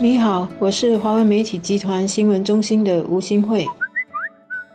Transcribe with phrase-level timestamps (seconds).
[0.00, 3.66] 你好，我是华为媒体集团新闻中心的吴新慧。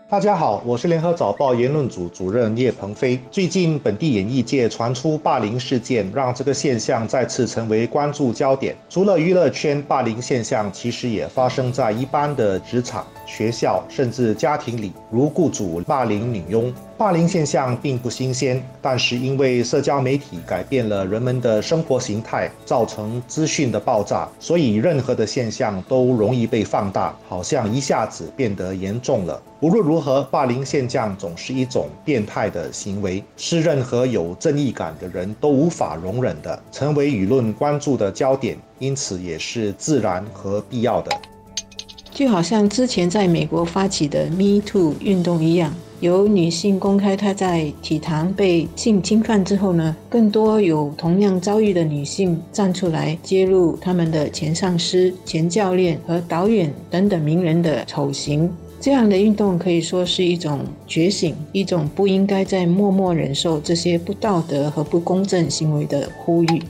[0.10, 3.18] 大家好，我是联合早报言论组主任叶鹏飞。
[3.32, 8.76] 最近本地演艺界传出霸凌事件，让这个现象再次成为关注焦点。
[8.90, 13.08] 除了娱乐圈，霸凌现象其实也发生在一般的职场。
[13.26, 16.72] 学校甚至家庭里，如雇主霸凌女佣，
[17.04, 18.64] 霸凌现象并不新鲜。
[18.82, 29.42] 但是因为社交媒体改变了人们的生活形态，造成资讯的爆炸，所以任何的现象都容易被放大，好像一下子变得严重了。
[29.60, 41.12] 无论如何，霸凌现象总是一种变态的行为，是任何有正义感的人都无法容忍的，成为舆论关注的焦点，因此也是自然和必要的。
[42.12, 58.52] 就好像之前在美国发起的 Me Too 运动一样，有女性公开她在体坛被性侵犯之后呢，更多有同样遭遇的女性站出来揭露他们的前上司、前教练和导演等等名人的丑行。
[58.82, 66.62] 这样的运动可以说是一种觉醒，一种不应该再默默忍受这些不道德和不公正行为的呼吁。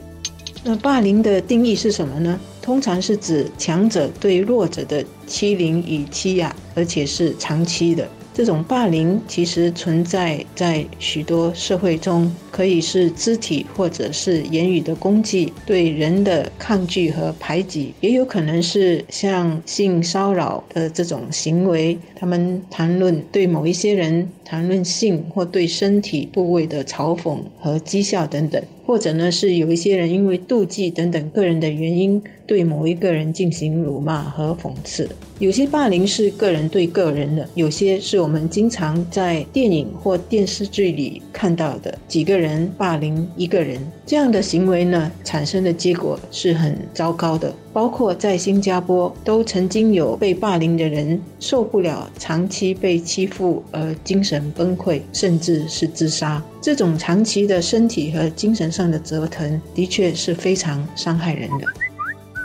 [0.64, 2.39] 那霸凌的定义是什么呢？
[2.61, 8.08] 通常是指强者对弱者的欺凌与欺压，而且是长期的。
[8.36, 21.96] 这种霸凌其实存在在许多社会中，可以是肢体或者是言语的攻击，对人的抗拒和排挤，也有可能是像性骚扰的这种行为。
[22.16, 28.60] 他们谈论对某一些人谈论性或对身体部位的嘲讽和讥笑等等。
[28.86, 35.08] 或者呢，是有一些人因为妒忌等等个人的原因，对某一个人进行辱骂和讽刺。
[35.39, 43.80] 有些霸凌是个人对个人的，有些是我们经常在电影或电视剧里看到的，几个人霸凌一个人。
[44.05, 47.53] 这样的行为呢，产生的结果是很糟糕的。
[47.73, 56.42] 包括在新加坡，都曾经有被霸凌的人受不了长期被欺负而精神崩溃，甚至是自杀。
[56.61, 61.65] 这种长期的身体和精神上的折腾，的确是非常伤害人的。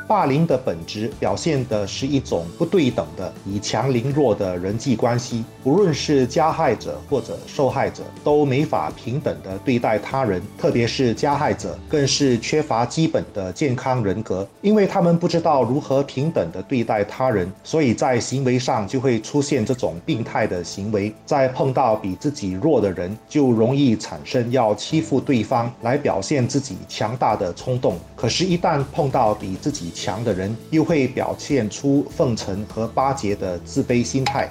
[0.08, 34.48] 霸凌的本质表现的是一种不对等的以强凌弱的人际关系，无论是加害者或者受害者，都没法平等的对待他人，特别是加害者，更是缺乏基本的健康人格，因为他们不知道如何平等的对待他人，所以在行为上就会出现这种病态的行为，在碰到比自己弱的人，就容易产生要欺负对方来表现自己强大的冲动，可是，一旦碰到比自己强的人又会表现出奉承和巴结的自卑心态。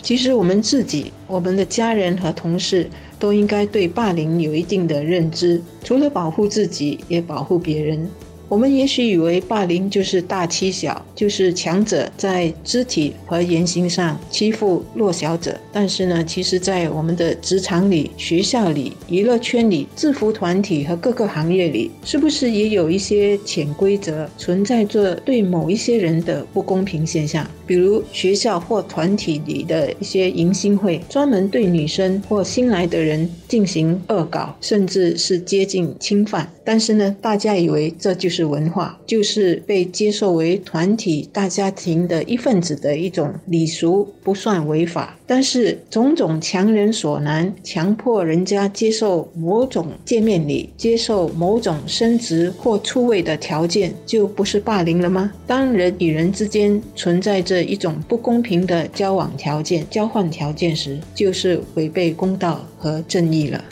[0.00, 2.88] 其实我们自己、我们的家人和同事
[3.18, 8.08] 都应该对霸凌有一定的认知，除了保护自己，也保护别人。
[8.50, 15.56] 我们也许以为霸凌就是大欺小，就是强者在肢体和言行上欺负弱小者。
[15.72, 27.48] 但是呢，其实，在我们的职场里、学校里、娱乐圈里、制服团体和各个行业里，是不是也有一些潜规则存在着对某一些人的不公平现象？
[27.64, 36.52] 比如学校或团体里的一些迎新会，专门对女生或新来的人进行恶搞，甚至是接近侵犯。
[36.64, 45.16] 但是呢，大家以为这就是文化，就是被接受为团体大家庭的一份子的一种礼俗，不算违法。
[45.26, 55.32] 但是种种强人所难，强迫人家接受某种见面礼，接受某种升职或出位的条件，就不是霸凌了吗？
[55.46, 63.64] 当人与人之间存在着一种不公平的交往条件、交换条件时，就是违背公道和正义了。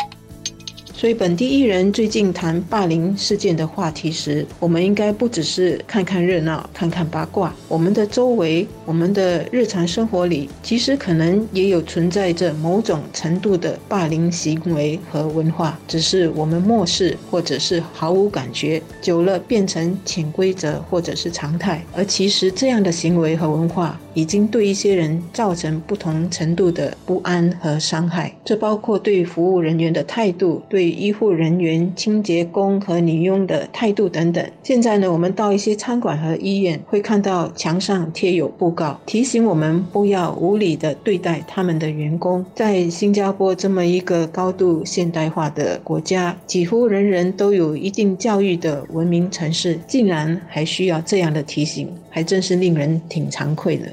[0.99, 7.55] 所以，本地艺人最近谈霸凌事件的话题时，我们应该不只是看看热闹、看看八卦。
[7.69, 21.81] 我们的周围、我们的日常生活里，其实可能也有存在着某种程度的霸凌行为和文化，只是我们漠视或者是毫无感觉，久了变成潜规则或者是常态。
[21.95, 28.35] 而其实这样的行为和文化，已经对一些人造成不同程度的不安和伤害。
[28.45, 34.45] 这包括对服务人员的态度，对医护人员、清洁工和女佣的态度等等。
[34.65, 42.45] 现在呢，我们到一些餐馆和医院，会看到墙上贴有布告，提醒我们不要无理的对待他们的员工。
[42.57, 53.87] 在新加坡这么一个高度现代化的国家，几乎人人都有一定教育的文明城市，竟然还需要这样的提醒，还真是令人挺惭愧的。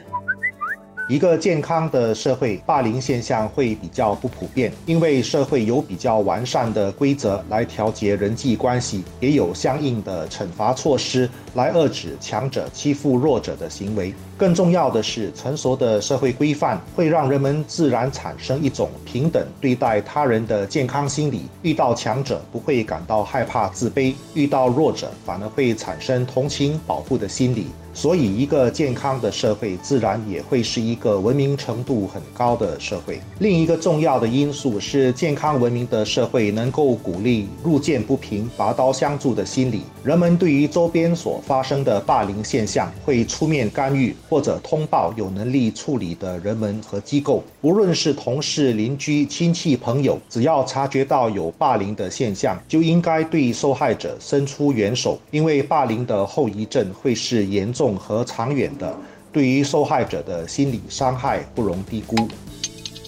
[1.07, 14.11] 一个健康的社会，霸凌现象会比较不普遍，因为社会有比较完善的规则来调节人际关系，也有相应的惩罚措施来遏制强者欺负弱者的行为。
[14.35, 21.43] 更重要的是，成熟的社会规范会让人们自然产生一种平等对待他人的健康心理。
[21.61, 27.67] 遇到强者不会感到害怕、自卑；遇到弱者反而会产生同情、保护的心理。
[27.93, 33.19] 所以，一个健康的社会自然也会是一一个文明程度很高的社会。
[33.39, 39.81] 另一个重要的因素是，健康文明的社会能够鼓励路见不平拔刀相助的心理。
[40.05, 47.43] 人们对于周边所发生的霸凌现象会出面干预，或者通报有能力处理的人们和机构。
[47.59, 57.97] 无论是同事、邻居、亲戚、朋友，只要察觉到有霸凌的现象，就应该对受害者伸出援手，因为霸凌的后遗症会是严重。
[58.05, 58.95] 和长远的，
[59.35, 62.15] 对于受害者的心理伤害不容低估。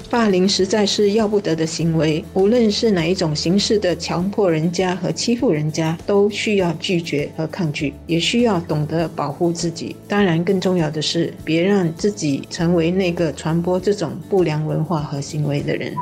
[0.10, 9.96] 霸凌实在是要不得的行为，无论是哪一种形式的强迫人家和欺负人家，都需要拒绝和抗拒，也需要懂得保护自己。
[10.06, 15.94] 当然，更重要的是，别让自己成为那个传播这种不良文化和行为的人。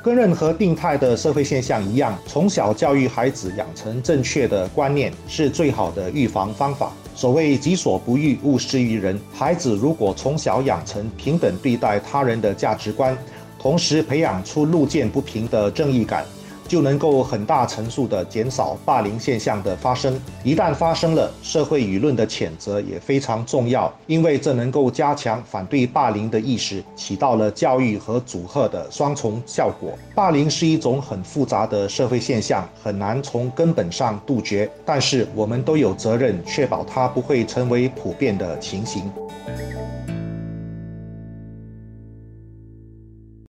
[0.00, 6.92] 跟任何病态的社会现象一样，从小教育孩子养成正确的观念，是最好的预防方法。
[7.14, 9.18] 所谓“己所不欲，勿施于人”。
[9.32, 13.16] 孩子如果从小养成平等对待他人的价值观，
[13.58, 16.26] 同时培养出路见不平的正义感。
[16.74, 20.20] 就能够很大程度地减少霸凌现象的发生。
[20.42, 29.96] 一旦发生了，社会舆论的谴责也非常重要，因为这能够加强反对霸凌的意识，起到了教育和阻吓的双重效果。
[30.16, 39.08] 霸凌是一种很复杂的社会现象，很难从根本上杜绝，但是我们都有责任确保它不会成为普遍的情形。